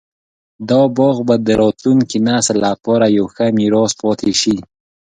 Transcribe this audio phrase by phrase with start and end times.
[0.69, 4.57] دا باغ به د راتلونکي نسل لپاره یو ښه میراث پاتې شي.